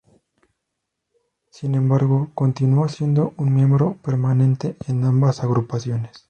[1.51, 6.11] Sin embargo, continuó siendo un miembro permanente en ambas agrupaciones.